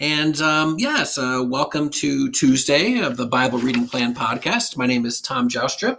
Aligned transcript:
And 0.00 0.40
um, 0.40 0.76
yes, 0.78 1.18
uh, 1.18 1.42
welcome 1.46 1.88
to 1.90 2.30
Tuesday 2.32 2.98
of 2.98 3.16
the 3.16 3.26
Bible 3.26 3.58
Reading 3.60 3.86
Plan 3.86 4.12
podcast. 4.14 4.76
My 4.76 4.86
name 4.86 5.06
is 5.06 5.20
Tom 5.20 5.48
Joustra, 5.48 5.98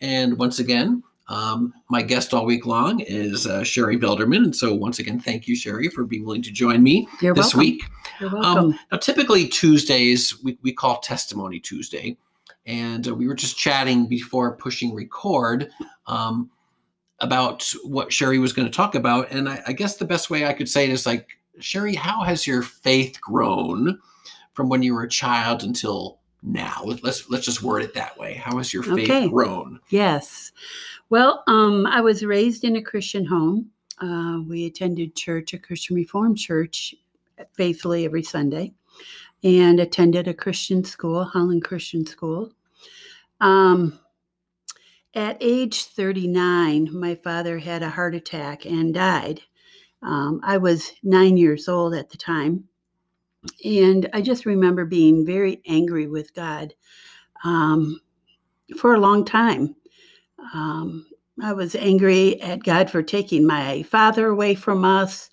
and 0.00 0.38
once 0.38 0.60
again, 0.60 1.02
um, 1.28 1.74
my 1.90 2.02
guest 2.02 2.32
all 2.34 2.44
week 2.46 2.66
long 2.66 3.00
is 3.00 3.46
uh, 3.46 3.64
Sherry 3.64 3.96
Vilderman. 3.98 4.44
And 4.44 4.54
so, 4.54 4.72
once 4.74 5.00
again, 5.00 5.18
thank 5.18 5.48
you, 5.48 5.56
Sherry, 5.56 5.88
for 5.88 6.04
being 6.04 6.24
willing 6.24 6.42
to 6.42 6.52
join 6.52 6.84
me 6.84 7.08
You're 7.20 7.34
this 7.34 7.46
welcome. 7.46 7.58
week. 7.60 7.82
You're 8.20 8.28
Um, 8.30 8.40
welcome. 8.40 8.78
now, 8.92 8.98
typically 8.98 9.48
Tuesdays 9.48 10.40
we, 10.44 10.56
we 10.62 10.72
call 10.72 11.00
Testimony 11.00 11.58
Tuesday, 11.58 12.16
and 12.66 13.08
uh, 13.08 13.14
we 13.14 13.26
were 13.26 13.34
just 13.34 13.58
chatting 13.58 14.06
before 14.06 14.56
pushing 14.56 14.94
record 14.94 15.68
um, 16.06 16.48
about 17.18 17.68
what 17.82 18.12
Sherry 18.12 18.38
was 18.38 18.52
going 18.52 18.68
to 18.70 18.76
talk 18.76 18.94
about, 18.94 19.32
and 19.32 19.48
I, 19.48 19.62
I 19.66 19.72
guess 19.72 19.96
the 19.96 20.04
best 20.04 20.30
way 20.30 20.46
I 20.46 20.52
could 20.52 20.68
say 20.68 20.84
it 20.84 20.90
is 20.90 21.06
like, 21.06 21.28
Sherry, 21.60 21.94
how 21.94 22.22
has 22.24 22.46
your 22.46 22.62
faith 22.62 23.20
grown 23.20 23.98
from 24.54 24.68
when 24.68 24.82
you 24.82 24.94
were 24.94 25.02
a 25.04 25.08
child 25.08 25.62
until 25.62 26.18
now? 26.42 26.82
Let- 26.84 27.04
Let's 27.04 27.28
let's 27.30 27.44
just 27.46 27.62
word 27.62 27.82
it 27.82 27.94
that 27.94 28.18
way. 28.18 28.34
How 28.34 28.56
has 28.58 28.72
your 28.72 28.82
faith 28.82 29.10
Okay. 29.10 29.28
grown? 29.28 29.80
yes. 29.90 30.52
Well, 31.10 31.44
um, 31.46 31.86
I 31.86 32.00
was 32.00 32.24
raised 32.24 32.64
in 32.64 32.76
a 32.76 32.82
Christian 32.82 33.24
home. 33.26 33.70
Uh, 33.98 34.40
we 34.48 34.64
attended 34.66 35.14
church, 35.14 35.52
a 35.52 35.58
Christian 35.58 35.94
Reformed 35.94 36.38
church, 36.38 36.94
faithfully 37.52 38.04
every 38.06 38.22
Sunday, 38.22 38.72
and 39.44 39.78
attended 39.78 40.26
a 40.26 40.34
Christian 40.34 40.82
school, 40.84 41.22
Holland 41.24 41.64
Christian 41.64 42.06
School. 42.06 42.50
Um, 43.40 43.98
at 45.14 45.36
age 45.40 45.84
39, 45.84 46.88
my 46.98 47.14
father 47.16 47.58
had 47.58 47.82
a 47.82 47.90
heart 47.90 48.14
attack 48.14 48.64
and 48.64 48.94
died. 48.94 49.42
Um, 50.02 50.40
I 50.42 50.58
was 50.58 50.92
nine 51.02 51.36
years 51.36 51.68
old 51.68 51.94
at 51.94 52.10
the 52.10 52.16
time. 52.16 52.64
And 53.64 54.08
I 54.12 54.20
just 54.20 54.46
remember 54.46 54.84
being 54.84 55.26
very 55.26 55.60
angry 55.66 56.06
with 56.06 56.34
God 56.34 56.74
um, 57.44 58.00
for 58.78 58.94
a 58.94 59.00
long 59.00 59.24
time. 59.24 59.74
Um, 60.54 61.06
I 61.42 61.52
was 61.52 61.74
angry 61.74 62.40
at 62.40 62.62
God 62.62 62.90
for 62.90 63.02
taking 63.02 63.46
my 63.46 63.82
father 63.84 64.28
away 64.28 64.54
from 64.54 64.84
us, 64.84 65.30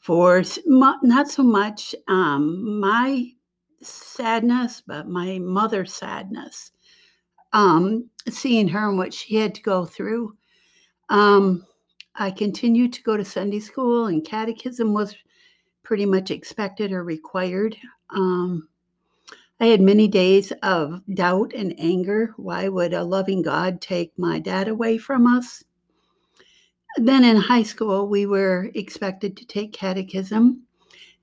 for 0.00 0.42
not 0.66 1.30
so 1.30 1.42
much 1.42 1.94
um, 2.08 2.80
my 2.80 3.30
sadness, 3.82 4.82
but 4.86 5.08
my 5.08 5.38
mother's 5.38 5.92
sadness. 5.94 6.72
Um, 7.52 8.08
seeing 8.28 8.66
her 8.68 8.88
and 8.88 8.98
what 8.98 9.12
she 9.12 9.36
had 9.36 9.54
to 9.56 9.62
go 9.62 9.84
through. 9.84 10.36
Um, 11.08 11.66
I 12.14 12.30
continued 12.30 12.92
to 12.94 13.02
go 13.02 13.16
to 13.16 13.24
Sunday 13.24 13.60
school, 13.60 14.06
and 14.06 14.24
catechism 14.24 14.92
was 14.92 15.16
pretty 15.82 16.06
much 16.06 16.30
expected 16.30 16.92
or 16.92 17.02
required. 17.02 17.76
Um, 18.10 18.68
I 19.60 19.66
had 19.66 19.80
many 19.80 20.08
days 20.08 20.52
of 20.62 21.00
doubt 21.14 21.52
and 21.54 21.74
anger. 21.78 22.34
Why 22.36 22.68
would 22.68 22.92
a 22.92 23.04
loving 23.04 23.42
God 23.42 23.80
take 23.80 24.12
my 24.18 24.38
dad 24.38 24.68
away 24.68 24.98
from 24.98 25.26
us? 25.26 25.62
Then 26.96 27.24
in 27.24 27.36
high 27.36 27.62
school, 27.62 28.08
we 28.08 28.26
were 28.26 28.70
expected 28.74 29.36
to 29.36 29.46
take 29.46 29.72
catechism. 29.72 30.64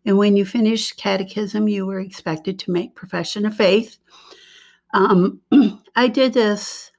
And 0.05 0.17
when 0.17 0.35
you 0.35 0.45
finished 0.45 0.97
catechism, 0.97 1.67
you 1.67 1.85
were 1.85 1.99
expected 1.99 2.57
to 2.59 2.71
make 2.71 2.95
profession 2.95 3.45
of 3.45 3.55
faith. 3.55 3.97
Um, 4.93 5.41
I 5.95 6.07
did 6.07 6.33
this 6.33 6.91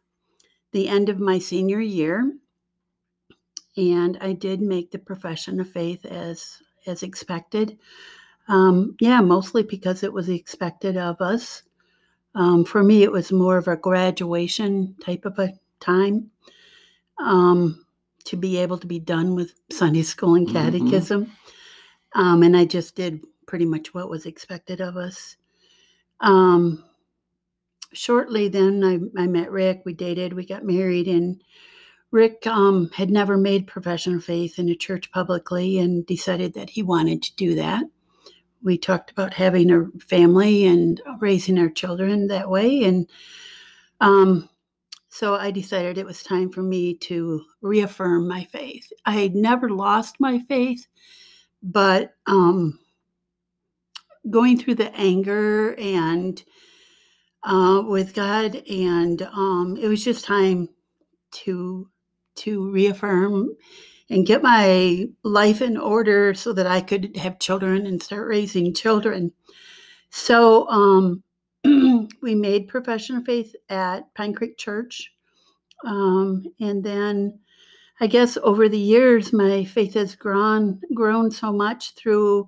the 0.73 0.89
end 0.89 1.09
of 1.09 1.19
my 1.19 1.39
senior 1.39 1.81
year, 1.81 2.31
and 3.77 4.19
I 4.21 4.33
did 4.33 4.61
make 4.61 4.91
the 4.91 4.99
profession 4.99 5.61
of 5.61 5.71
faith 5.71 6.05
as 6.07 6.59
as 6.87 7.03
expected. 7.03 7.79
Um, 8.49 8.97
yeah, 9.01 9.21
mostly 9.21 9.63
because 9.63 10.03
it 10.03 10.13
was 10.13 10.29
expected 10.29 10.97
of 10.97 11.21
us. 11.21 11.63
Um, 12.35 12.65
for 12.65 12.83
me, 12.83 13.03
it 13.03 13.13
was 13.13 13.33
more 13.33 13.59
of 13.59 13.69
a 13.69 13.77
graduation 13.77 14.97
type 15.05 15.25
of 15.25 15.39
a 15.39 15.53
time 15.79 16.31
um, 17.19 17.85
to 18.25 18.37
be 18.37 18.57
able 18.57 18.79
to 18.79 18.87
be 18.87 18.99
done 18.99 19.35
with 19.35 19.55
Sunday 19.71 20.03
school 20.03 20.35
and 20.37 20.49
Mhm. 20.49 20.53
catechism. 20.53 21.33
Um, 22.15 22.43
and 22.43 22.57
I 22.57 22.65
just 22.65 22.95
did 22.97 23.25
pretty 23.47 23.67
much 23.67 23.95
what 23.95 24.11
was 24.11 24.27
expected 24.27 24.81
of 24.81 24.97
us. 24.97 25.37
Um, 26.21 26.85
shortly 27.93 28.49
then, 28.49 28.85
I, 28.85 29.23
I 29.23 29.27
met 29.27 29.51
Rick. 29.51 29.83
We 29.85 29.93
dated, 29.93 30.33
we 30.33 30.47
got 30.47 30.65
married, 30.65 31.09
and 31.09 31.43
Rick 32.13 32.47
um, 32.47 32.91
had 32.93 33.11
never 33.11 33.37
made 33.37 33.67
profession 33.67 34.17
of 34.17 34.25
faith 34.25 34.59
in 34.59 34.69
a 34.69 34.75
church 34.75 35.11
publicly 35.13 35.79
and 35.79 36.05
decided 36.07 36.55
that 36.55 36.71
he 36.71 36.83
wanted 36.83 37.23
to 37.23 37.37
do 37.37 37.55
that. 37.55 37.85
We 38.63 38.77
talked 38.77 39.11
about 39.11 39.33
having 39.33 39.71
a 39.71 39.87
family 40.01 40.67
and 40.67 41.01
raising 41.21 41.59
our 41.59 41.71
children 41.71 42.27
that 42.27 42.51
way. 42.51 42.85
And 42.85 43.09
um, 44.01 44.49
so 45.09 45.35
I 45.35 45.51
decided 45.51 45.99
it 45.99 46.07
was 46.07 46.23
time 46.23 46.51
for 46.51 46.63
me 46.63 46.95
to 46.95 47.45
reaffirm 47.63 48.29
my 48.29 48.45
faith. 48.45 48.93
I 49.07 49.13
had 49.13 49.35
never 49.35 49.71
lost 49.71 50.17
my 50.19 50.41
faith, 50.41 50.87
but 51.63 52.15
um, 52.27 52.79
going 54.29 54.59
through 54.59 54.77
the 54.77 54.95
anger 54.95 55.75
and 55.79 56.43
uh, 57.43 57.83
with 57.87 58.15
God, 58.15 58.57
and 58.69 59.23
um, 59.23 59.79
it 59.81 59.89
was 59.89 60.05
just 60.05 60.25
time 60.25 60.69
to 61.33 61.89
to 62.41 62.71
reaffirm 62.71 63.51
and 64.11 64.27
get 64.27 64.43
my 64.43 65.09
life 65.23 65.63
in 65.63 65.77
order 65.77 66.35
so 66.35 66.53
that 66.53 66.67
I 66.67 66.81
could 66.81 67.17
have 67.17 67.39
children 67.39 67.87
and 67.87 68.03
start 68.03 68.29
raising 68.29 68.75
children. 68.75 69.33
So 70.11 70.69
um, 70.69 71.23
we 72.21 72.35
made 72.35 72.69
profession 72.69 73.17
of 73.17 73.25
faith 73.25 73.55
at 73.69 74.13
Pine 74.15 74.35
Creek 74.35 74.59
Church. 74.59 75.13
Um, 75.87 76.45
and 76.61 76.83
then 76.83 77.39
I 78.01 78.07
guess 78.07 78.37
over 78.43 78.69
the 78.69 78.79
years, 78.79 79.33
my 79.33 79.65
faith 79.65 79.95
has 79.95 80.15
grown, 80.17 80.81
grown 80.95 81.31
so 81.31 81.53
much 81.53 81.95
through 81.95 82.47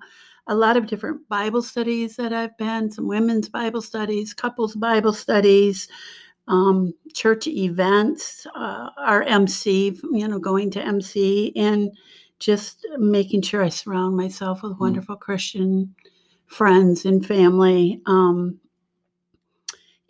a 0.48 0.54
lot 0.54 0.76
of 0.76 0.86
different 0.86 1.28
Bible 1.28 1.62
studies 1.62 2.16
that 2.16 2.32
I've 2.32 2.56
been, 2.58 2.90
some 2.90 3.06
women's 3.06 3.48
Bible 3.48 3.82
studies, 3.82 4.34
couples 4.34 4.74
Bible 4.74 5.12
studies, 5.12 5.88
um, 6.48 6.92
church 7.14 7.46
events, 7.46 8.46
uh, 8.54 8.90
our 8.98 9.22
MC, 9.22 9.98
you 10.12 10.28
know, 10.28 10.38
going 10.38 10.70
to 10.72 10.82
MC, 10.82 11.52
and 11.56 11.90
just 12.38 12.86
making 12.98 13.42
sure 13.42 13.62
I 13.62 13.68
surround 13.68 14.16
myself 14.16 14.62
with 14.62 14.78
wonderful 14.80 15.16
Christian 15.16 15.94
friends 16.46 17.04
and 17.04 17.24
family. 17.24 18.00
Um, 18.06 18.58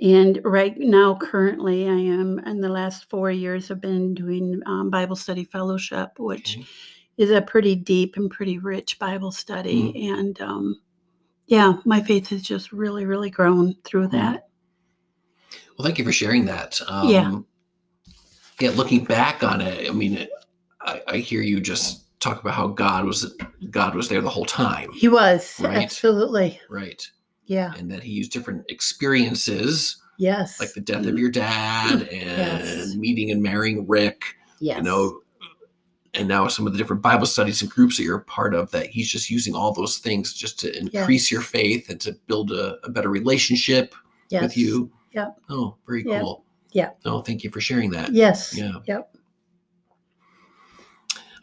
and 0.00 0.40
right 0.44 0.76
now, 0.78 1.14
currently, 1.14 1.88
I 1.88 1.92
am, 1.94 2.40
in 2.40 2.60
the 2.60 2.68
last 2.68 3.08
four 3.08 3.30
years, 3.30 3.68
have 3.68 3.80
been 3.80 4.14
doing 4.14 4.60
um, 4.66 4.90
Bible 4.90 5.16
study 5.16 5.44
fellowship, 5.44 6.18
which 6.18 6.56
Okay. 6.56 6.66
is 7.18 7.30
a 7.30 7.42
pretty 7.42 7.76
deep 7.76 8.16
and 8.16 8.30
pretty 8.30 8.58
rich 8.58 8.98
Bible 8.98 9.30
study. 9.30 10.08
And 10.08 10.40
um, 10.40 10.80
yeah, 11.46 11.74
my 11.84 12.00
faith 12.00 12.28
has 12.28 12.42
just 12.42 12.72
really, 12.72 13.04
really 13.06 13.30
grown 13.30 13.74
through 13.84 14.08
that. 14.08 14.48
Well, 15.78 15.84
thank 15.86 15.98
you 15.98 16.04
for 16.04 16.12
sharing 16.12 16.44
that. 16.46 16.80
Um, 16.88 17.08
Yeah. 17.08 17.38
Yeah. 18.60 18.70
Looking 18.70 19.04
back 19.04 19.42
on 19.42 19.60
it, 19.60 19.88
I 19.88 19.92
mean, 19.92 20.26
I, 20.80 21.02
I 21.08 21.16
hear 21.18 21.42
you 21.42 21.60
just 21.60 22.18
talk 22.20 22.40
about 22.40 22.54
how 22.54 22.68
God 22.68 23.04
was 23.04 23.34
God 23.70 23.94
was 23.94 24.08
there 24.08 24.20
the 24.20 24.28
whole 24.30 24.44
time, 24.44 24.90
He 24.92 25.08
was, 25.08 25.58
Right. 25.60 25.78
absolutely. 25.78 26.60
right? 26.70 27.04
Yeah. 27.46 27.72
And 27.76 27.90
that 27.90 28.02
He 28.02 28.12
used 28.12 28.30
different 28.32 28.64
experiences, 28.68 29.96
Yes. 30.18 30.60
like 30.60 30.72
the 30.74 30.80
death 30.80 31.06
of 31.06 31.18
your 31.18 31.30
dad 31.30 32.02
and 32.02 32.10
Yes. 32.10 32.94
meeting 32.94 33.30
and 33.32 33.42
marrying 33.42 33.86
Rick. 33.88 34.36
yes. 34.60 34.76
You 34.78 34.82
know, 34.84 35.18
and 36.14 36.28
now 36.28 36.46
some 36.46 36.66
of 36.66 36.72
the 36.72 36.78
different 36.78 37.02
Bible 37.02 37.26
studies 37.26 37.62
and 37.62 37.70
groups 37.70 37.96
that 37.96 38.04
you're 38.04 38.18
a 38.18 38.24
part 38.24 38.54
of. 38.54 38.70
That 38.70 38.86
He's 38.86 39.08
just 39.10 39.30
using 39.30 39.54
all 39.54 39.72
those 39.72 39.98
things 39.98 40.34
just 40.34 40.60
to 40.60 40.78
increase 40.78 41.30
your 41.32 41.40
faith 41.40 41.88
and 41.88 41.98
to 42.02 42.12
build 42.26 42.52
a, 42.52 42.76
a 42.84 42.90
better 42.90 43.08
relationship 43.08 43.94
yes. 44.28 44.42
with 44.42 44.56
you. 44.56 44.92
Yeah. 45.14 45.30
Oh, 45.48 45.76
very 45.86 46.04
Yeah. 46.06 46.20
cool. 46.20 46.44
Yeah. 46.72 46.90
Oh, 47.04 47.20
thank 47.20 47.44
you 47.44 47.50
for 47.50 47.60
sharing 47.60 47.90
that. 47.90 48.12
Yes. 48.12 48.56
Yeah. 48.56 48.72
Yep. 48.86 49.14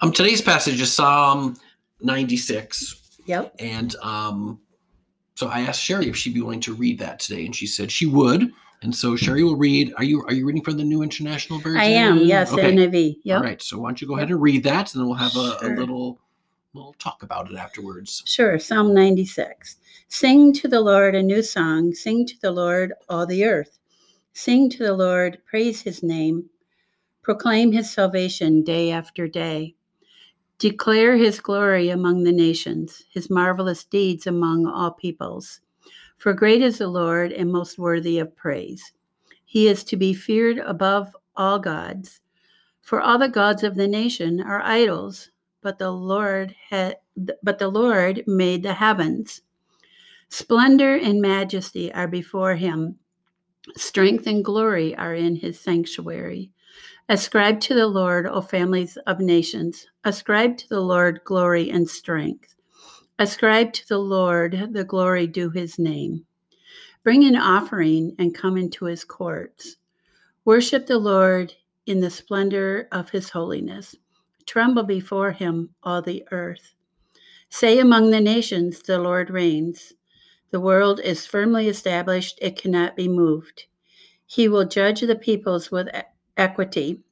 Um, 0.02 0.12
today's 0.12 0.42
passage 0.42 0.80
is 0.82 0.94
Psalm 0.94 1.56
96, 2.02 3.20
Yep. 3.26 3.56
and 3.60 3.96
um, 3.98 4.60
so 5.36 5.48
I 5.48 5.62
asked 5.62 5.82
Sherry 5.82 6.08
if 6.10 6.16
she'd 6.16 6.34
be 6.34 6.42
willing 6.42 6.62
to 6.62 6.74
read 6.74 7.00
that 7.00 7.20
today, 7.20 7.46
and 7.46 7.56
she 7.56 7.68
said 7.68 7.92
she 7.92 8.06
would. 8.06 8.52
And 8.82 8.96
so 8.96 9.18
Sherry 9.18 9.44
will 9.44 9.58
read. 9.58 9.94
Are 9.98 10.06
you 10.06 10.24
are 10.24 10.32
you 10.34 10.46
reading 10.46 10.64
from 10.64 10.78
the 10.78 10.86
New 10.86 11.02
International 11.02 11.60
Version? 11.60 11.82
I 11.82 11.86
am, 11.86 12.18
yes, 12.20 12.54
Okay. 12.54 12.72
NIV. 12.72 13.18
Yep. 13.26 13.38
All 13.38 13.44
right. 13.44 13.62
So 13.62 13.78
why 13.80 13.90
don't 13.90 14.00
you 14.02 14.08
go 14.08 14.16
ahead 14.16 14.30
and 14.30 14.42
read 14.42 14.64
that, 14.64 14.94
and 14.94 15.02
then 15.02 15.08
we'll 15.08 15.18
have 15.18 15.36
a, 15.36 15.58
a 15.62 15.68
little 15.76 16.22
little 16.74 16.94
talk 17.00 17.24
about 17.24 17.52
it 17.52 17.58
afterwards. 17.58 18.22
Sure, 18.26 18.60
Psalm 18.60 18.94
96. 18.94 19.78
Sing 20.08 20.54
to 20.54 20.68
the 20.68 20.82
Lord 20.82 21.16
a 21.16 21.24
new 21.24 21.42
song. 21.42 21.94
Sing 21.94 22.26
to 22.28 22.36
the 22.42 22.52
Lord, 22.52 22.94
all 23.08 23.26
the 23.26 23.46
earth. 23.46 23.80
Sing 24.34 24.70
to 24.70 24.84
the 24.84 24.94
Lord, 24.94 25.40
praise 25.46 25.82
his 25.82 26.04
name. 26.04 26.50
Proclaim 27.24 27.72
his 27.72 27.92
salvation 27.92 28.64
day 28.64 28.92
after 28.92 29.28
day. 29.28 29.76
Declare 30.60 31.18
his 31.18 31.40
glory 31.40 31.90
among 31.90 32.24
the 32.24 32.32
nations, 32.32 33.04
his 33.12 33.30
marvelous 33.30 33.84
deeds 33.84 34.28
among 34.28 34.66
all 34.66 34.92
peoples. 34.92 35.62
For 36.18 36.34
great 36.34 36.62
is 36.62 36.80
the 36.80 36.88
Lord 36.88 37.32
and 37.32 37.52
most 37.52 37.80
worthy 37.80 38.20
of 38.20 38.36
praise. 38.36 38.94
He 39.46 39.68
is 39.68 39.84
to 39.86 39.98
be 39.98 40.14
feared 40.14 40.58
above 40.60 41.16
all 41.36 41.60
gods. 41.60 42.20
For 42.82 43.02
all 43.02 43.18
the 43.18 43.30
gods 43.30 43.64
of 43.64 43.76
the 43.76 43.88
nation 43.88 44.42
are 44.42 44.62
idols, 44.62 45.32
but 45.62 45.80
the 45.80 45.92
Lord 45.92 46.56
had 46.70 46.98
but 47.44 47.60
the 47.60 47.68
Lord 47.68 48.24
made 48.28 48.64
the 48.64 48.74
heavens. 48.74 49.42
Splendor 50.30 50.96
and 50.96 51.22
majesty 51.22 51.92
are 51.94 52.08
before 52.08 52.56
him. 52.56 52.98
Strength 53.76 54.28
and 54.28 54.46
glory 54.46 54.96
are 54.96 55.16
in 55.16 55.36
his 55.36 55.60
sanctuary. 55.60 56.52
Ascribe 57.10 57.60
to 57.62 57.74
the 57.74 57.88
Lord, 57.88 58.28
O 58.28 58.40
families 58.42 58.98
of 59.08 59.20
nations. 59.20 59.88
Ascribe 60.04 60.58
to 60.58 60.70
the 60.70 60.80
Lord 60.80 61.22
glory 61.26 61.70
and 61.72 61.90
strength. 61.90 62.56
Ascribe 63.18 63.74
to 63.74 63.88
the 63.88 63.98
Lord 63.98 64.70
the 64.72 64.84
glory 64.84 65.28
due 65.28 65.50
his 65.50 65.80
name. 65.80 66.26
Bring 67.04 67.24
an 67.24 67.36
offering 67.36 68.16
and 68.20 68.36
come 68.36 68.58
into 68.58 68.86
his 68.86 69.04
courts. 69.04 69.78
Worship 70.46 70.86
the 70.86 71.00
Lord 71.00 71.54
in 71.86 72.00
the 72.00 72.10
splendor 72.10 72.88
of 72.92 73.10
his 73.10 73.30
holiness. 73.30 73.96
Tremble 74.50 74.82
before 74.82 75.32
him, 75.32 75.76
all 75.84 76.02
the 76.02 76.24
earth. 76.32 76.74
Say 77.50 77.78
among 77.78 78.10
the 78.10 78.20
nations, 78.20 78.82
the 78.82 78.98
Lord 78.98 79.30
reigns. 79.30 79.94
The 80.50 80.60
world 80.60 81.00
is 81.00 81.28
firmly 81.28 81.68
established, 81.68 82.40
it 82.42 82.60
cannot 82.60 82.96
be 82.96 83.08
moved. 83.08 83.66
He 84.26 84.50
will 84.50 84.66
judge 84.66 85.02
the 85.02 85.16
peoples 85.16 85.70
with 85.70 85.88
equity. 86.36 87.04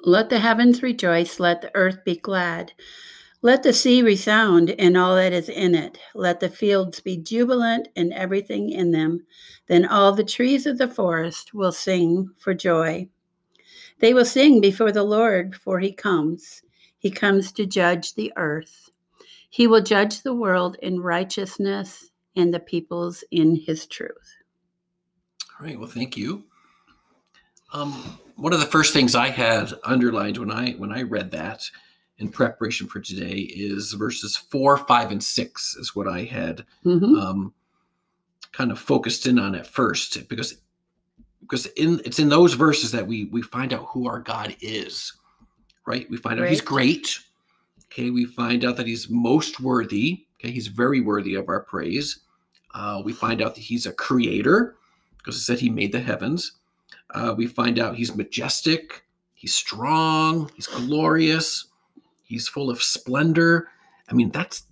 Let 0.00 0.30
the 0.30 0.38
heavens 0.38 0.82
rejoice, 0.82 1.38
let 1.38 1.60
the 1.60 1.70
earth 1.74 2.02
be 2.02 2.16
glad. 2.16 2.72
Let 3.42 3.62
the 3.62 3.74
sea 3.74 4.00
resound 4.00 4.70
and 4.78 4.96
all 4.96 5.16
that 5.16 5.34
is 5.34 5.50
in 5.50 5.74
it. 5.74 5.98
Let 6.14 6.40
the 6.40 6.48
fields 6.48 7.00
be 7.00 7.18
jubilant 7.18 7.88
and 7.94 8.10
everything 8.14 8.70
in 8.70 8.90
them. 8.90 9.26
Then 9.66 9.84
all 9.84 10.14
the 10.14 10.24
trees 10.24 10.64
of 10.64 10.78
the 10.78 10.88
forest 10.88 11.52
will 11.52 11.72
sing 11.72 12.30
for 12.38 12.54
joy. 12.54 13.10
They 14.02 14.14
will 14.14 14.24
sing 14.24 14.60
before 14.60 14.90
the 14.90 15.04
Lord, 15.04 15.54
for 15.54 15.78
he 15.78 15.92
comes. 15.92 16.62
He 16.98 17.08
comes 17.08 17.52
to 17.52 17.64
judge 17.64 18.14
the 18.14 18.32
earth. 18.36 18.90
He 19.48 19.68
will 19.68 19.80
judge 19.80 20.22
the 20.22 20.34
world 20.34 20.76
in 20.82 20.98
righteousness 21.00 22.10
and 22.34 22.52
the 22.52 22.58
peoples 22.58 23.22
in 23.30 23.54
his 23.54 23.86
truth. 23.86 24.36
All 25.60 25.64
right. 25.66 25.78
Well, 25.78 25.88
thank 25.88 26.16
you. 26.16 26.42
Um, 27.72 28.18
one 28.34 28.52
of 28.52 28.58
the 28.58 28.66
first 28.66 28.92
things 28.92 29.14
I 29.14 29.28
had 29.28 29.72
underlined 29.84 30.36
when 30.36 30.50
I 30.50 30.72
when 30.72 30.90
I 30.90 31.02
read 31.02 31.30
that 31.30 31.70
in 32.18 32.28
preparation 32.28 32.88
for 32.88 32.98
today 32.98 33.36
is 33.38 33.92
verses 33.92 34.36
four, 34.36 34.78
five, 34.78 35.12
and 35.12 35.22
six 35.22 35.76
is 35.76 35.94
what 35.94 36.08
I 36.08 36.24
had 36.24 36.66
Mhm. 36.84 37.22
um, 37.22 37.54
kind 38.50 38.72
of 38.72 38.80
focused 38.80 39.26
in 39.26 39.38
on 39.38 39.54
at 39.54 39.66
first 39.68 40.28
because 40.28 40.56
because 41.42 41.66
in 41.76 42.00
it's 42.04 42.18
in 42.18 42.28
those 42.30 42.54
verses 42.54 42.90
that 42.92 43.06
we 43.06 43.26
we 43.26 43.42
find 43.42 43.72
out 43.72 43.86
who 43.90 44.08
our 44.08 44.20
God 44.20 44.56
is, 44.60 45.12
right? 45.86 46.08
We 46.08 46.16
find 46.16 46.40
out 46.40 46.48
He's 46.48 46.60
great. 46.60 47.18
Okay, 47.92 48.10
we 48.10 48.24
find 48.24 48.64
out 48.64 48.76
that 48.78 48.86
He's 48.86 49.10
most 49.10 49.60
worthy. 49.60 50.24
Okay, 50.40 50.50
He's 50.50 50.68
very 50.68 51.00
worthy 51.00 51.34
of 51.34 51.48
our 51.48 51.60
praise. 51.60 52.20
Uh, 52.74 53.02
we 53.04 53.12
find 53.12 53.42
out 53.42 53.54
that 53.54 53.60
He's 53.60 53.84
a 53.86 53.92
creator 53.92 54.76
because 55.18 55.36
it 55.36 55.40
said 55.40 55.58
He 55.60 55.68
made 55.68 55.92
the 55.92 56.00
heavens. 56.00 56.52
Uh, 57.10 57.34
we 57.36 57.46
find 57.46 57.78
out 57.78 57.96
He's 57.96 58.14
majestic. 58.16 59.04
He's 59.34 59.54
strong. 59.54 60.50
He's 60.54 60.68
glorious. 60.68 61.66
He's 62.22 62.48
full 62.48 62.70
of 62.70 62.82
splendor. 62.82 63.68
I 64.08 64.14
mean, 64.14 64.30
that's 64.30 64.64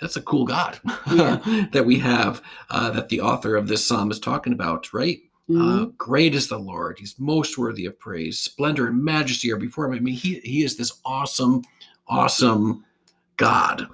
that's 0.00 0.16
a 0.16 0.22
cool 0.22 0.44
God 0.44 0.78
Yeah. 1.10 1.66
that 1.72 1.86
we 1.86 1.98
have 2.00 2.42
uh, 2.70 2.90
that 2.90 3.08
the 3.08 3.20
author 3.20 3.56
of 3.56 3.68
this 3.68 3.86
psalm 3.86 4.10
is 4.10 4.20
talking 4.20 4.52
about, 4.52 4.92
right? 4.92 5.18
Uh, 5.54 5.86
Mhm. 5.86 5.96
great 5.98 6.34
is 6.34 6.48
the 6.48 6.58
Lord; 6.58 6.98
He's 6.98 7.14
most 7.18 7.58
worthy 7.58 7.86
of 7.86 7.98
praise. 7.98 8.38
Splendor 8.38 8.86
and 8.88 9.02
majesty 9.02 9.50
are 9.52 9.56
before 9.56 9.86
Him. 9.86 9.92
I 9.94 10.00
mean, 10.00 10.14
He 10.14 10.40
He 10.40 10.62
is 10.64 10.76
this 10.76 10.92
awesome, 11.04 11.62
awesome 12.08 12.84
God. 13.36 13.88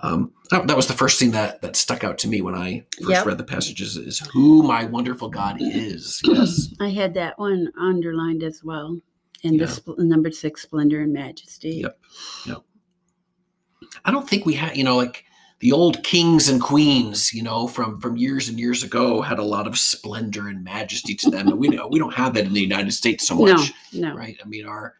Um, 0.00 0.32
that, 0.50 0.76
was 0.76 0.86
the 0.86 0.92
first 0.92 1.18
thing 1.18 1.30
that 1.32 1.62
that 1.62 1.76
stuck 1.76 2.04
out 2.04 2.18
to 2.18 2.28
me 2.28 2.40
when 2.42 2.54
I 2.54 2.84
first 2.98 3.08
Yep. 3.08 3.26
read 3.26 3.38
the 3.38 3.44
passages: 3.44 3.96
is 3.96 4.18
who 4.32 4.62
my 4.62 4.84
wonderful 4.84 5.28
God 5.28 5.56
is. 5.60 6.20
Yes, 6.26 6.68
I 6.80 6.88
had 6.88 7.14
that 7.14 7.38
one 7.38 7.72
underlined 7.78 8.42
as 8.42 8.62
well. 8.64 8.98
And 9.44 9.56
Yeah. 9.58 9.66
the 9.66 9.72
spl- 9.80 9.98
number 9.98 10.30
six, 10.30 10.62
splendor 10.62 11.00
and 11.02 11.12
majesty. 11.12 11.76
Yep. 11.82 11.98
No. 12.46 12.64
I 14.04 14.10
don't 14.10 14.28
think 14.28 14.46
we 14.46 14.54
had, 14.54 14.76
you 14.76 14.84
know, 14.84 14.96
like 14.96 15.24
the 15.64 15.72
old 15.72 16.04
kings 16.04 16.50
and 16.50 16.60
queens, 16.60 17.32
you 17.32 17.42
know, 17.42 17.66
from 17.66 17.98
from 17.98 18.18
years 18.18 18.50
and 18.50 18.60
years 18.60 18.82
ago, 18.82 19.22
had 19.22 19.38
a 19.38 19.42
lot 19.42 19.66
of 19.66 19.78
splendor 19.78 20.48
and 20.48 20.62
majesty 20.62 21.14
to 21.14 21.30
them. 21.30 21.48
And 21.48 21.58
we 21.58 21.68
know 21.68 21.88
we 21.88 21.98
don't 21.98 22.12
have 22.12 22.34
that 22.34 22.44
in 22.44 22.52
the 22.52 22.60
United 22.60 22.92
States 22.92 23.26
so 23.26 23.34
much. 23.36 23.72
no. 23.90 24.14
right? 24.14 24.36
I 24.44 24.46
mean, 24.46 24.66
our 24.66 24.94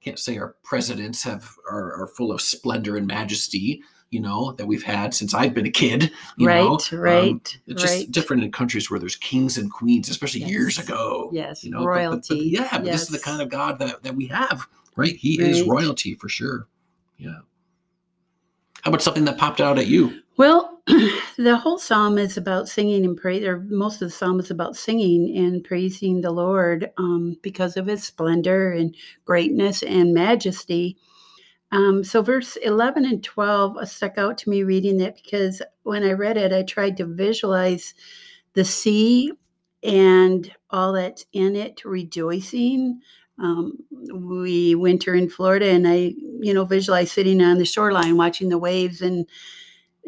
can't 0.00 0.16
say 0.20 0.38
our 0.38 0.54
presidents 0.62 1.24
have 1.24 1.50
are, 1.68 1.92
are 2.00 2.06
full 2.16 2.30
of 2.30 2.40
splendor 2.40 2.96
and 2.96 3.08
majesty, 3.08 3.82
you 4.10 4.20
know, 4.20 4.52
that 4.52 4.66
we've 4.66 4.84
had 4.84 5.14
since 5.14 5.34
I've 5.34 5.52
been 5.52 5.66
a 5.66 5.70
kid. 5.70 6.12
You 6.36 6.46
right, 6.46 6.62
know? 6.62 6.78
right, 6.92 7.30
Um, 7.30 7.40
it's 7.66 7.82
just 7.82 7.94
right. 7.96 8.12
different 8.12 8.44
in 8.44 8.52
countries 8.52 8.88
where 8.92 9.00
there's 9.00 9.16
kings 9.16 9.58
and 9.58 9.68
queens, 9.68 10.08
especially 10.08 10.44
years 10.44 10.78
ago. 10.78 11.28
Yes, 11.32 11.64
You 11.64 11.72
know, 11.72 11.78
but- 11.78 11.86
but- 11.86 11.90
but 11.90 11.96
royalty. 12.30 12.50
yeah, 12.52 12.68
but 12.70 12.84
this 12.84 13.02
is 13.02 13.08
the 13.08 13.18
kind 13.18 13.42
of 13.42 13.48
God 13.48 13.80
that, 13.80 14.04
that 14.04 14.14
we 14.14 14.28
have, 14.28 14.64
right? 14.94 15.16
He 15.16 15.40
is 15.42 15.62
royalty 15.66 16.14
for 16.14 16.28
sure. 16.28 16.68
Yeah. 17.16 17.40
How 18.88 18.90
about 18.90 19.02
something 19.02 19.26
that 19.26 19.36
popped 19.36 19.60
out 19.60 19.78
at 19.78 19.86
you? 19.86 20.22
Well, 20.38 20.80
the 21.36 21.58
whole 21.58 21.78
psalm 21.78 22.16
is 22.16 22.38
about 22.38 22.70
singing 22.70 23.04
and 23.04 23.18
praise, 23.18 23.44
or 23.44 23.60
most 23.68 24.00
of 24.00 24.08
the 24.08 24.10
psalm 24.10 24.40
is 24.40 24.50
about 24.50 24.76
singing 24.76 25.36
and 25.36 25.62
praising 25.62 26.22
the 26.22 26.30
Lord 26.30 26.90
um, 26.96 27.36
because 27.42 27.76
of 27.76 27.84
his 27.84 28.02
splendor 28.02 28.72
and 28.72 28.96
greatness 29.26 29.82
and 29.82 30.14
majesty. 30.14 30.96
Um, 31.70 32.02
so, 32.02 32.22
verse 32.22 32.56
11 32.56 33.04
and 33.04 33.22
12 33.22 33.76
uh, 33.76 33.84
stuck 33.84 34.16
out 34.16 34.38
to 34.38 34.48
me 34.48 34.62
reading 34.62 34.96
that 34.96 35.16
because 35.22 35.60
when 35.82 36.02
I 36.02 36.12
read 36.12 36.38
it, 36.38 36.54
I 36.54 36.62
tried 36.62 36.96
to 36.96 37.04
visualize 37.04 37.92
the 38.54 38.64
sea 38.64 39.32
and 39.82 40.50
all 40.70 40.94
that's 40.94 41.26
in 41.34 41.56
it 41.56 41.84
rejoicing. 41.84 43.02
Um, 43.40 43.78
we 44.12 44.74
winter 44.74 45.14
in 45.14 45.28
Florida, 45.28 45.66
and 45.66 45.86
I, 45.86 46.14
you 46.40 46.52
know, 46.52 46.64
visualize 46.64 47.12
sitting 47.12 47.40
on 47.40 47.58
the 47.58 47.64
shoreline 47.64 48.16
watching 48.16 48.48
the 48.48 48.58
waves 48.58 49.00
and 49.00 49.26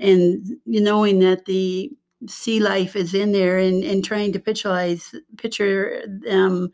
and 0.01 0.57
knowing 0.67 1.19
that 1.21 1.45
the 1.45 1.91
sea 2.27 2.61
life 2.61 2.97
is 2.97 3.15
in 3.15 3.33
there 3.33 3.59
and, 3.59 3.83
and 3.85 4.05
trying 4.05 4.33
to 4.33 4.39
pictureize 4.39 5.15
picture 5.37 6.03
them 6.07 6.71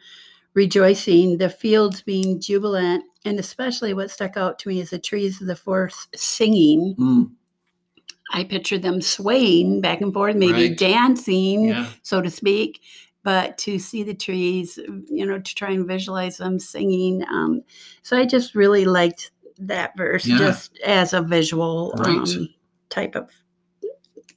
rejoicing, 0.54 1.38
the 1.38 1.50
fields 1.50 2.02
being 2.02 2.40
jubilant, 2.40 3.04
and 3.25 3.38
especially 3.38 3.92
what 3.94 4.10
stuck 4.10 4.36
out 4.36 4.58
to 4.58 4.68
me 4.68 4.80
is 4.80 4.90
the 4.90 4.98
trees 4.98 5.40
of 5.40 5.46
the 5.46 5.56
forest 5.56 6.08
singing. 6.16 6.94
Mm, 6.98 7.30
I 8.32 8.44
picture 8.44 8.78
them 8.78 9.00
swaying 9.00 9.80
back 9.82 10.00
and 10.00 10.12
forth, 10.12 10.34
maybe 10.34 10.68
Right. 10.68 10.78
dancing, 10.78 11.66
yeah. 11.66 11.86
so 12.02 12.20
to 12.20 12.30
speak. 12.30 12.80
But 13.26 13.59
to 13.59 13.80
see 13.80 14.04
the 14.04 14.14
trees, 14.14 14.78
you 15.11 15.26
know, 15.26 15.40
to 15.40 15.54
try 15.56 15.73
and 15.73 15.85
visualize 15.85 16.37
them 16.37 16.61
singing. 16.61 17.25
Um, 17.28 17.62
so 18.02 18.16
I 18.16 18.25
just 18.25 18.54
really 18.54 18.85
liked 18.85 19.33
that 19.59 19.97
verse 19.97 20.25
Yeah. 20.25 20.38
just 20.38 20.78
as 20.87 21.12
a 21.12 21.23
visual 21.23 21.92
Right. 21.97 22.16
um, 22.18 22.49
type 22.88 23.16
of 23.16 23.28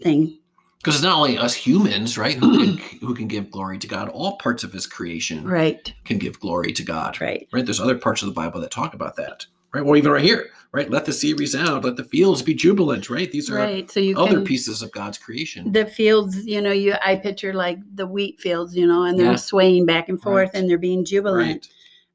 thing. 0.02 0.40
Because 0.80 0.96
it's 0.96 1.04
not 1.04 1.18
only 1.18 1.38
us 1.38 1.54
humans, 1.54 2.18
right, 2.18 2.34
who 2.34 2.58
can, 2.58 2.78
who 3.00 3.14
can 3.14 3.28
give 3.28 3.52
glory 3.52 3.78
to 3.78 3.86
God. 3.86 4.10
All 4.10 4.38
parts 4.38 4.64
of 4.64 4.74
His 4.74 4.88
creation 4.88 5.46
Right, 5.48 5.94
can 6.06 6.18
give 6.18 6.40
glory 6.40 6.72
to 6.74 6.82
God. 6.82 7.22
right. 7.22 7.48
right? 7.54 7.64
There's 7.64 7.80
other 7.80 7.98
parts 8.00 8.24
of 8.24 8.26
the 8.28 8.34
Bible 8.34 8.60
that 8.62 8.72
talk 8.72 8.96
about 8.96 9.18
that, 9.18 9.46
right? 9.74 9.84
Well, 9.86 9.96
even 9.98 10.12
right 10.12 10.24
here, 10.24 10.50
right? 10.72 10.90
Let 10.90 11.06
the 11.06 11.14
sea 11.14 11.34
resound, 11.34 11.84
let 11.86 11.96
the 11.98 12.04
fields 12.04 12.42
be 12.42 12.54
jubilant, 12.54 13.10
right? 13.10 13.32
These 13.32 13.50
are 13.50 13.56
Right. 13.56 13.90
So 13.90 14.00
you 14.00 14.18
other 14.18 14.38
can 14.38 14.46
pieces 14.46 14.82
of 14.82 14.92
God's 14.92 15.18
creation. 15.18 15.72
the 15.72 15.86
fields, 15.86 16.46
you 16.46 16.62
know, 16.62 16.72
you 16.72 16.96
I 17.04 17.16
picture 17.16 17.54
like 17.54 17.80
the 17.96 18.08
wheat 18.08 18.40
fields, 18.40 18.76
you 18.76 18.88
know, 18.88 19.04
and 19.04 19.18
they're 19.20 19.32
Yeah. 19.32 19.36
swaying 19.36 19.86
back 19.86 20.10
and 20.10 20.22
forth 20.22 20.50
Right. 20.54 20.56
and 20.56 20.70
they're 20.70 20.78
being 20.78 21.06
jubilant. 21.06 21.40
Right. 21.48 21.68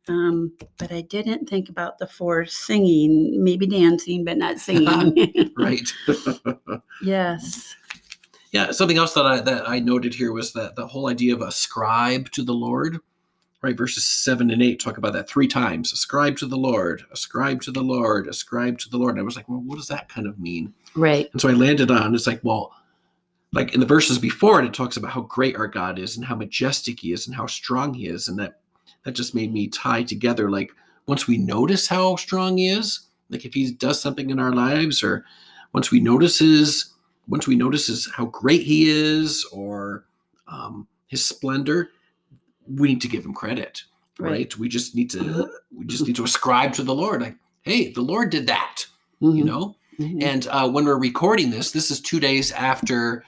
Um, 0.06 0.52
but 0.78 0.92
I 0.92 1.00
didn't 1.00 1.49
think 1.49 1.70
about 1.70 1.99
the 1.99 2.06
forest 2.06 2.58
singing, 2.66 3.42
maybe 3.42 3.66
dancing, 3.66 4.25
but 4.25 4.37
not 4.37 4.58
singing. 4.58 5.50
Right. 5.56 5.88
yes. 7.04 7.75
Yeah, 8.52 8.70
something 8.70 8.99
else 8.99 9.14
that 9.14 9.26
I 9.26 9.40
that 9.40 9.68
I 9.68 9.80
noted 9.80 10.14
here 10.14 10.32
was 10.32 10.52
that 10.52 10.76
the 10.76 10.87
whole 10.87 11.08
idea 11.08 11.34
of 11.34 11.40
ascribe 11.42 12.30
to 12.32 12.44
the 12.44 12.52
Lord, 12.52 12.99
right? 13.64 13.76
Verses 13.76 14.06
seven 14.06 14.50
and 14.50 14.62
eight 14.62 14.78
talk 14.78 14.99
about 14.99 15.14
that 15.14 15.26
three 15.26 15.49
times. 15.49 15.90
Ascribe 15.90 16.37
to 16.37 16.47
the 16.47 16.56
Lord, 16.56 17.02
ascribe 17.11 17.62
to 17.62 17.73
the 17.73 17.83
Lord, 17.83 18.28
ascribe 18.28 18.78
to 18.80 18.90
the 18.90 18.99
Lord. 18.99 19.12
And 19.12 19.21
I 19.21 19.25
was 19.25 19.37
like, 19.37 19.49
well, 19.49 19.62
what 19.64 19.76
does 19.76 19.88
that 19.88 20.11
kind 20.11 20.26
of 20.26 20.38
mean? 20.38 20.75
Right. 20.94 21.30
And 21.33 21.40
so 21.40 21.49
I 21.49 21.52
landed 21.52 21.90
on 21.90 22.14
it's 22.14 22.26
like, 22.26 22.40
well, 22.42 22.73
like 23.52 23.73
in 23.73 23.80
the 23.80 23.87
verses 23.87 24.18
before 24.18 24.61
it, 24.61 24.66
it 24.66 24.75
talks 24.75 24.99
about 24.99 25.12
how 25.12 25.23
great 25.23 25.56
our 25.56 25.66
God 25.66 25.99
is 25.99 26.16
and 26.16 26.26
how 26.26 26.35
majestic 26.35 27.00
He 27.00 27.12
is 27.12 27.26
and 27.26 27.35
how 27.35 27.47
strong 27.47 27.94
He 27.94 28.06
is, 28.06 28.28
and 28.28 28.38
that 28.38 28.61
that 29.04 29.12
just 29.12 29.35
made 29.35 29.52
me 29.52 29.68
tie 29.68 30.02
together. 30.02 30.50
Like 30.50 30.71
once 31.06 31.26
we 31.26 31.38
notice 31.38 31.88
how 31.88 32.16
strong 32.16 32.59
He 32.59 32.68
is, 32.68 33.06
like 33.30 33.47
if 33.47 33.54
He 33.54 33.73
does 33.73 33.99
something 33.99 34.28
in 34.28 34.38
our 34.38 34.52
lives, 34.52 35.02
or 35.02 35.25
once 35.73 35.90
we 35.90 36.00
notices 36.00 36.90
once 37.28 37.47
we 37.47 37.56
notices 37.56 38.11
how 38.14 38.26
great 38.26 38.62
He 38.62 38.90
is, 38.90 39.47
or 39.52 40.04
um, 40.49 40.87
His 41.06 41.25
splendor, 41.25 41.88
we 42.68 42.88
need 42.88 43.00
to 43.02 43.09
give 43.09 43.25
Him 43.25 43.35
credit, 43.35 43.83
right? 44.18 44.30
Right. 44.30 44.59
We 44.59 44.68
just 44.68 44.94
need 44.94 45.11
to 45.11 45.50
we 45.76 45.85
just 45.87 46.06
need 46.06 46.16
to 46.16 46.25
ascribe 46.25 46.73
to 46.75 46.83
the 46.83 46.94
Lord, 46.94 47.23
like, 47.23 47.37
hey, 47.62 47.92
the 47.92 48.02
Lord 48.02 48.30
did 48.30 48.47
that, 48.47 48.85
you 49.21 49.28
Mhm. 49.30 49.44
know. 49.44 49.76
Mhm. 49.99 50.23
And 50.23 50.47
uh, 50.49 50.68
when 50.68 50.85
we're 50.85 50.99
recording 50.99 51.50
this, 51.50 51.71
this 51.71 51.90
is 51.90 52.00
two 52.00 52.18
days 52.21 52.50
after 52.52 53.25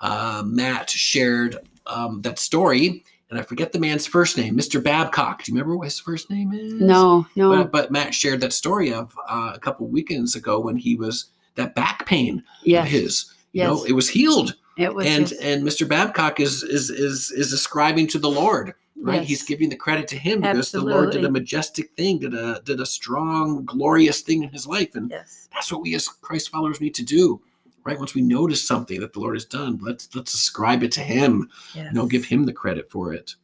uh, 0.00 0.42
Matt 0.46 0.90
shared 0.90 1.58
um, 1.86 2.22
that 2.22 2.38
story. 2.38 3.04
And 3.30 3.38
I 3.38 3.42
forget 3.42 3.72
the 3.72 3.78
man's 3.78 4.06
first 4.06 4.38
name, 4.38 4.56
Mr. 4.56 4.82
Babcock. 4.82 5.42
Do 5.44 5.52
you 5.52 5.56
remember 5.56 5.76
what 5.76 5.84
his 5.84 5.98
first 6.00 6.30
name 6.30 6.52
is? 6.54 6.72
no, 6.72 7.26
no. 7.36 7.50
But, 7.50 7.72
but 7.72 7.90
Matt 7.90 8.14
shared 8.14 8.40
that 8.40 8.52
story 8.54 8.92
of 8.92 9.14
uh, 9.28 9.52
a 9.54 9.58
couple 9.58 9.86
weekends 9.86 10.34
ago 10.34 10.58
when 10.60 10.76
he 10.76 10.94
was 10.96 11.26
that 11.56 11.74
back 11.74 12.06
pain 12.06 12.42
yes. 12.64 12.86
of 12.86 12.90
his. 12.90 13.34
You 13.52 13.62
yes. 13.62 13.68
know, 13.68 13.84
it 13.84 13.92
was 13.92 14.08
healed, 14.08 14.54
it 14.78 14.94
was 14.94 15.06
and 15.06 15.26
just- 15.26 15.42
and 15.42 15.62
Mr. 15.62 15.86
Babcock 15.86 16.40
is 16.40 16.62
is 16.62 16.88
is 16.88 17.30
is 17.30 17.52
ascribing 17.52 18.06
to 18.08 18.18
the 18.18 18.30
Lord, 18.30 18.74
right? 18.96 19.22
He's 19.22 19.42
giving 19.42 19.68
the 19.68 19.76
credit 19.76 20.08
to 20.08 20.16
him 20.16 20.40
because 20.40 20.70
the 20.70 20.80
Lord 20.80 21.10
did 21.10 21.24
a 21.24 21.30
majestic 21.30 21.90
thing, 21.96 22.20
did 22.20 22.34
a 22.34 22.60
did 22.64 22.80
a 22.80 22.86
strong, 22.86 23.64
glorious 23.64 24.20
thing 24.22 24.42
in 24.42 24.50
his 24.50 24.66
life, 24.66 24.94
and 24.94 25.10
yes. 25.10 25.48
that's 25.52 25.70
what 25.72 25.82
we 25.82 25.94
as 25.94 26.08
Christ 26.08 26.50
followers 26.50 26.80
need 26.80 26.94
to 26.94 27.04
do, 27.04 27.40
right? 27.84 27.98
Once 27.98 28.14
we 28.14 28.22
notice 28.22 28.66
something 28.66 29.00
that 29.00 29.12
the 29.12 29.20
Lord 29.20 29.34
has 29.34 29.44
done, 29.44 29.78
let's 29.82 30.08
let's 30.14 30.34
ascribe 30.34 30.82
it 30.82 30.92
to 30.92 31.00
Him. 31.00 31.50
Yes. 31.74 31.86
You 31.86 31.92
know, 31.92 32.06
give 32.06 32.26
Him 32.26 32.44
the 32.44 32.52
credit 32.52 32.90
for 32.90 33.12
it. 33.12 33.34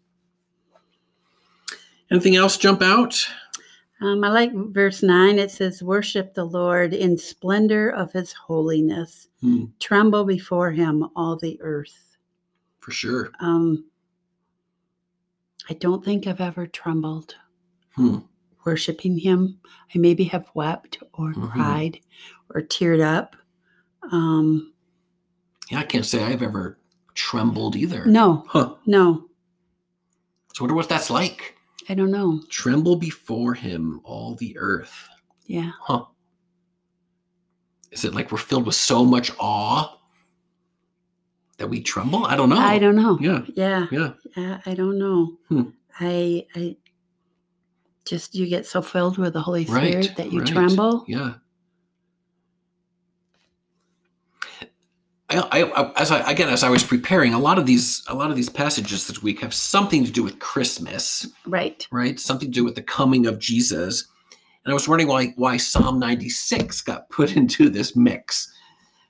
Anything 2.10 2.36
else 2.36 2.56
jump 2.56 2.82
out? 2.82 3.26
Um, 4.00 4.24
I 4.24 4.28
like 4.28 4.52
verse 4.52 5.02
9. 5.02 5.38
It 5.38 5.50
says, 5.50 5.82
Worship 5.82 6.34
the 6.34 6.44
Lord 6.44 6.92
in 6.92 7.16
splendor 7.16 7.90
of 7.90 8.12
his 8.12 8.32
holiness. 8.32 9.28
Hmm, 9.40 9.64
Tremble 9.80 10.24
before 10.24 10.70
him, 10.72 11.08
all 11.16 11.36
the 11.36 11.58
earth. 11.60 12.16
for 12.80 12.90
sure. 12.90 13.30
Um, 13.40 13.86
I 15.70 15.74
don't 15.74 16.04
think 16.04 16.26
I've 16.26 16.40
ever 16.42 16.66
trembled 16.66 17.34
Hmm. 17.94 18.18
worshiping 18.66 19.16
him. 19.18 19.58
I 19.94 19.98
maybe 19.98 20.24
have 20.24 20.50
wept 20.54 20.98
or 21.14 21.32
Mhm. 21.32 21.50
cried 21.52 22.00
or 22.54 22.60
teared 22.60 23.00
up. 23.00 23.36
Um, 24.10 24.74
Yeah, 25.70 25.78
I 25.78 25.84
can't 25.84 26.04
say 26.04 26.22
I've 26.22 26.42
ever 26.42 26.78
trembled 27.14 27.74
either. 27.74 28.04
no, 28.04 28.44
Huh. 28.48 28.74
no, 28.84 29.30
So 30.54 30.60
I 30.60 30.62
wonder 30.64 30.74
what 30.74 30.88
that's 30.90 31.08
like. 31.08 31.53
I 31.88 31.94
don't 31.94 32.10
know. 32.10 32.40
Tremble 32.48 32.96
before 32.96 33.54
Him, 33.54 34.00
all 34.04 34.34
the 34.34 34.56
earth. 34.58 35.08
Yeah. 35.46 35.72
Huh. 35.80 36.04
Is 37.90 38.04
it 38.04 38.14
like 38.14 38.32
we're 38.32 38.38
filled 38.38 38.66
with 38.66 38.74
so 38.74 39.04
much 39.04 39.30
awe 39.38 39.98
that 41.58 41.68
we 41.68 41.80
tremble? 41.80 42.24
I 42.26 42.36
don't 42.36 42.48
know. 42.48 42.58
I 42.58 42.78
don't 42.78 42.96
know. 42.96 43.18
Yeah. 43.20 43.42
Yeah. 43.54 43.86
Yeah. 43.90 44.12
Yeah, 44.36 44.60
I 44.66 44.74
don't 44.74 44.98
know. 44.98 45.36
Hmm. 45.48 45.62
I 46.00 46.46
I 46.56 46.76
just 48.04 48.34
you 48.34 48.46
get 48.48 48.66
so 48.66 48.82
filled 48.82 49.18
with 49.18 49.32
the 49.32 49.40
Holy 49.40 49.64
Right, 49.66 49.92
Spirit 49.92 50.16
that 50.16 50.32
you 50.32 50.40
right. 50.40 50.48
tremble. 50.48 51.04
Yeah. 51.06 51.34
I, 55.30 55.62
I, 55.62 55.92
as 56.00 56.10
I 56.10 56.30
again 56.30 56.48
as 56.50 56.62
I 56.62 56.68
was 56.68 56.84
preparing, 56.84 57.32
a 57.34 57.38
lot 57.38 57.58
of 57.58 57.66
these 57.66 58.04
a 58.08 58.14
lot 58.14 58.30
of 58.30 58.36
these 58.36 58.50
passages 58.50 59.06
this 59.06 59.22
week 59.22 59.40
have 59.40 59.54
something 59.54 60.04
to 60.04 60.10
do 60.12 60.22
with 60.22 60.38
Christmas, 60.38 61.26
Right. 61.46 61.86
right? 61.90 62.20
Something 62.20 62.48
to 62.48 62.54
do 62.54 62.64
with 62.64 62.74
the 62.74 62.82
coming 62.82 63.26
of 63.26 63.38
Jesus. 63.38 64.06
And 64.64 64.70
I 64.70 64.74
was 64.74 64.86
wondering 64.88 65.08
why 65.08 65.28
why 65.36 65.56
Psalm 65.56 65.98
96 65.98 66.82
got 66.82 67.08
put 67.10 67.36
into 67.36 67.70
this 67.70 67.96
mix. 67.96 68.52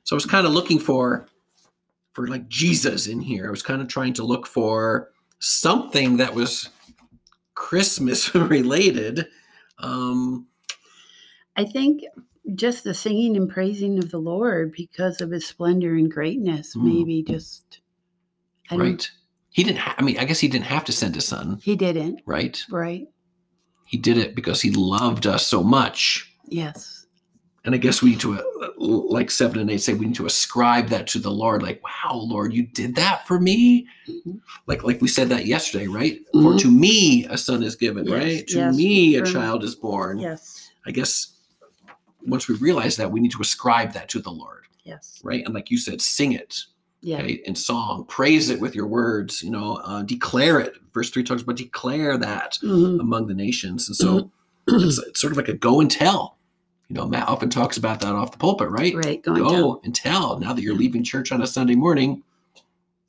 So 0.04 0.14
I 0.14 0.18
was 0.18 0.26
kind 0.26 0.46
of 0.46 0.52
looking 0.52 0.78
for 0.78 1.26
for 2.12 2.28
like 2.28 2.48
Jesus 2.48 3.08
in 3.08 3.20
here. 3.20 3.48
I 3.48 3.50
was 3.50 3.62
kind 3.62 3.82
of 3.82 3.88
trying 3.88 4.12
to 4.14 4.24
look 4.24 4.46
for 4.46 5.10
something 5.40 6.16
that 6.18 6.32
was 6.34 6.70
Christmas 7.54 8.32
related. 8.34 9.26
Um, 9.78 10.46
I 11.56 11.64
think 11.64 12.02
just 12.54 12.84
the 12.84 12.94
singing 12.94 13.36
and 13.36 13.48
praising 13.48 13.98
of 13.98 14.10
the 14.10 14.18
Lord 14.18 14.72
because 14.72 15.20
of 15.20 15.30
his 15.30 15.46
splendor 15.46 15.94
and 15.94 16.10
greatness, 16.10 16.74
Hmm. 16.74 16.84
maybe 16.86 17.22
just 17.22 17.80
I 18.70 18.76
right. 18.76 19.10
He 19.50 19.62
didn't. 19.62 19.78
Ha- 19.78 19.94
I 19.98 20.02
mean, 20.02 20.18
I 20.18 20.24
guess 20.24 20.40
he 20.40 20.48
didn't 20.48 20.66
have 20.66 20.84
to 20.86 20.92
send 20.92 21.14
his 21.14 21.26
son, 21.26 21.60
he 21.62 21.76
didn't. 21.76 22.20
right? 22.26 22.62
Right. 22.70 23.06
He 23.86 23.98
did 23.98 24.18
it 24.18 24.34
because 24.34 24.60
he 24.62 24.70
loved 24.72 25.26
us 25.26 25.46
so 25.46 25.62
much. 25.62 26.32
Yes. 26.48 27.06
And 27.64 27.74
I 27.74 27.78
guess 27.78 28.02
we 28.02 28.10
need 28.10 28.20
to, 28.20 28.34
uh, 28.40 28.68
like 28.78 29.30
seven 29.30 29.58
and 29.58 29.70
eight 29.70 29.80
say, 29.80 29.94
we 29.94 30.06
need 30.06 30.16
to 30.16 30.26
ascribe 30.26 30.88
that 30.88 31.06
to 31.08 31.18
the 31.18 31.30
Lord. 31.30 31.62
Like, 31.62 31.82
wow, 31.82 32.14
Lord, 32.16 32.52
you 32.52 32.66
did 32.66 32.96
that 32.96 33.26
for 33.26 33.38
me. 33.40 33.86
Mhm. 34.08 34.40
Like, 34.66 34.82
like 34.84 35.00
we 35.00 35.08
said 35.08 35.28
that 35.30 35.46
yesterday, 35.46 35.86
right? 35.86 36.20
For 36.32 36.52
Mhm. 36.54 36.58
to 36.60 36.70
me 36.70 37.24
a 37.26 37.38
son 37.38 37.62
is 37.62 37.76
given, 37.76 38.04
Yes, 38.06 38.12
right? 38.14 38.46
To 38.48 38.56
yes, 38.58 38.76
me 38.76 39.14
a 39.16 39.20
for- 39.24 39.32
child 39.32 39.64
is 39.64 39.74
born. 39.76 40.18
Yes. 40.18 40.70
I 40.86 40.90
guess 40.90 41.33
once 42.26 42.48
we 42.48 42.54
realize 42.56 42.96
that, 42.96 43.10
we 43.10 43.20
need 43.20 43.32
to 43.32 43.40
ascribe 43.42 43.92
that 43.92 44.08
to 44.10 44.20
the 44.20 44.30
Lord, 44.30 44.64
Yes. 44.84 45.20
right? 45.22 45.44
And 45.44 45.54
like 45.54 45.70
you 45.70 45.78
said, 45.78 46.00
sing 46.00 46.32
it. 46.32 46.64
Yeah. 47.06 47.18
okay, 47.18 47.32
in 47.44 47.54
song, 47.54 48.06
praise 48.08 48.48
it 48.48 48.60
with 48.60 48.74
your 48.74 48.86
words, 48.86 49.42
you 49.42 49.50
know, 49.50 49.74
uh, 49.84 50.02
declare 50.02 50.58
it. 50.58 50.72
Verse 50.94 51.10
three 51.10 51.22
talks 51.22 51.42
about 51.42 51.56
declare 51.56 52.16
that 52.16 52.58
Mhm. 52.62 52.98
among 52.98 53.26
the 53.26 53.34
nations. 53.34 53.88
And 53.88 53.94
so 53.96 54.30
it's, 54.68 54.98
it's 54.98 55.20
sort 55.20 55.30
of 55.32 55.36
like 55.36 55.48
a 55.48 55.52
go 55.52 55.82
and 55.82 55.90
tell. 55.90 56.38
You 56.88 56.96
know, 56.96 57.06
Matt 57.06 57.28
often 57.28 57.50
talks 57.50 57.76
about 57.76 58.00
that 58.00 58.14
off 58.14 58.32
the 58.32 58.38
pulpit, 58.38 58.70
right? 58.70 58.94
Right. 58.94 59.22
Going 59.22 59.42
Go 59.42 59.50
down. 59.50 59.80
and 59.84 59.94
tell. 59.94 60.38
Now 60.38 60.54
that 60.54 60.62
you're 60.62 60.74
leaving 60.74 61.02
church 61.04 61.30
on 61.30 61.42
a 61.42 61.46
Sunday 61.46 61.74
morning, 61.74 62.22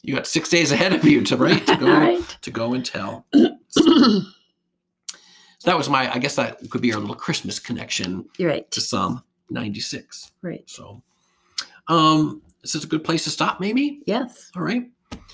you 0.01 0.13
got 0.13 0.27
six 0.27 0.49
days 0.49 0.71
ahead 0.73 0.91
of 0.91 1.05
you 1.05 1.21
to 1.23 1.37
right 1.37 1.65
to 1.65 1.75
go 1.77 1.87
right. 1.87 2.37
to 2.41 2.51
go 2.51 2.73
and 2.73 2.85
tell. 2.85 3.25
So 3.69 4.21
that 5.65 5.77
was 5.77 5.89
my, 5.89 6.13
I 6.13 6.19
guess 6.19 6.35
that 6.35 6.69
could 6.69 6.81
be 6.81 6.93
our 6.93 6.99
little 6.99 7.15
Christmas 7.15 7.59
connection 7.59 8.27
You're 8.37 8.49
right. 8.49 8.69
to 8.71 8.81
Psalm 8.81 9.23
96. 9.49 10.31
Right. 10.41 10.63
So, 10.67 11.01
um, 11.87 12.41
this 12.61 12.75
is 12.75 12.83
a 12.83 12.87
good 12.87 13.03
place 13.03 13.23
to 13.25 13.29
stop, 13.29 13.59
maybe. 13.59 14.01
Yes. 14.05 14.51
All 14.55 14.63
right. 14.63 14.89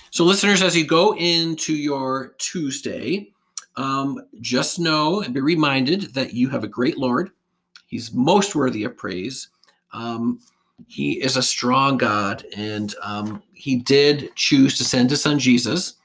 So, 0.09 0.25
listeners, 0.25 0.61
as 0.61 0.75
you 0.75 0.85
go 0.85 1.15
into 1.15 1.73
your 1.73 2.35
Tuesday, 2.37 3.31
um, 3.77 4.19
just 4.41 4.79
know 4.79 5.21
and 5.21 5.33
be 5.33 5.39
reminded 5.39 6.13
that 6.13 6.33
you 6.33 6.49
have 6.49 6.63
a 6.63 6.67
great 6.67 6.97
Lord. 6.97 7.31
He's 7.87 8.11
most 8.11 8.55
worthy 8.55 8.83
of 8.83 8.97
praise. 8.97 9.49
Um, 9.93 10.39
he 10.87 11.21
is 11.21 11.37
a 11.37 11.43
strong 11.43 11.97
God, 11.97 12.45
and 12.55 12.93
um, 13.01 13.43
He 13.53 13.77
did 13.77 14.35
choose 14.35 14.77
to 14.77 14.83
send 14.83 15.09
His 15.09 15.21
Son 15.21 15.39
Jesus 15.39 15.95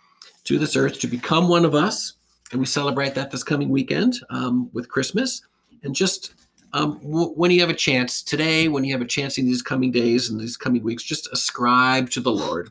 to 0.44 0.58
this 0.58 0.76
earth 0.76 1.00
to 1.00 1.06
become 1.06 1.48
one 1.48 1.64
of 1.64 1.74
us. 1.74 2.14
And 2.52 2.60
we 2.60 2.66
celebrate 2.66 3.14
that 3.14 3.30
this 3.30 3.42
coming 3.42 3.70
weekend 3.70 4.20
um, 4.30 4.70
with 4.72 4.88
Christmas. 4.88 5.42
And 5.82 5.94
just 5.94 6.34
um, 6.72 6.98
w- 7.02 7.32
when 7.34 7.50
you 7.50 7.60
have 7.60 7.70
a 7.70 7.74
chance 7.74 8.22
today, 8.22 8.68
when 8.68 8.84
you 8.84 8.92
have 8.92 9.02
a 9.02 9.06
chance 9.06 9.38
in 9.38 9.46
these 9.46 9.62
coming 9.62 9.90
days 9.90 10.30
and 10.30 10.40
these 10.40 10.56
coming 10.56 10.82
weeks, 10.82 11.02
just 11.02 11.32
ascribe 11.32 12.10
to 12.10 12.20
the 12.20 12.32
Lord, 12.32 12.70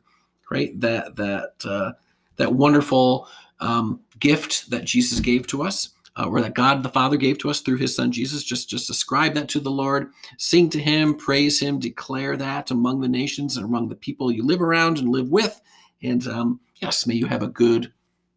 right? 0.49 0.79
That 0.79 1.15
that 1.15 1.53
uh, 1.65 1.93
that 2.37 2.53
wonderful 2.53 3.27
um, 3.59 3.99
gift 4.19 4.69
that 4.69 4.85
Jesus 4.85 5.19
gave 5.19 5.47
to 5.47 5.63
us, 5.63 5.89
uh, 6.17 6.27
or 6.27 6.41
that 6.41 6.55
God 6.55 6.83
the 6.83 6.89
Father 6.89 7.17
gave 7.17 7.37
to 7.39 7.49
us 7.49 7.61
through 7.61 7.77
His 7.77 7.95
Son 7.95 8.11
Jesus. 8.11 8.43
Just 8.43 8.69
just 8.69 8.89
ascribe 8.89 9.33
that 9.33 9.49
to 9.49 9.59
the 9.59 9.71
Lord, 9.71 10.11
sing 10.37 10.69
to 10.69 10.79
Him, 10.79 11.15
praise 11.15 11.59
Him, 11.59 11.79
declare 11.79 12.37
that 12.37 12.71
among 12.71 13.01
the 13.01 13.09
nations 13.09 13.57
and 13.57 13.65
among 13.65 13.89
the 13.89 13.95
people 13.95 14.31
you 14.31 14.45
live 14.45 14.61
around 14.61 14.99
and 14.99 15.09
live 15.09 15.29
with. 15.29 15.59
And 16.03 16.25
um, 16.27 16.59
yes, 16.77 17.07
may 17.07 17.15
you 17.15 17.25
have 17.25 17.43
a 17.43 17.47
good 17.47 17.91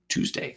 Tuesday. 0.08 0.56